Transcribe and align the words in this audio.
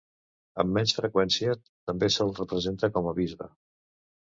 Amb 0.63 0.71
menys 0.77 0.93
freqüència, 0.99 1.53
també 1.91 2.11
se'l 2.17 2.33
representa 2.41 2.93
com 2.99 3.13
a 3.13 3.17
bisbe. 3.23 3.53